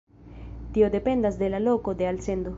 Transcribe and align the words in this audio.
Tio 0.77 0.89
dependas 0.95 1.37
de 1.43 1.51
la 1.57 1.63
loko 1.69 1.93
de 2.03 2.07
alsendo. 2.15 2.49